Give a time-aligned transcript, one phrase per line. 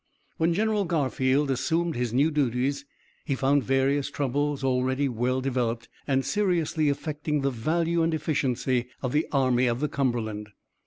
[0.37, 2.85] When General Garfield assumed his new duties
[3.23, 9.11] he found various troubles already well developed and seriously affecting the value and efficiency of
[9.11, 10.49] the Army of the Cumberland.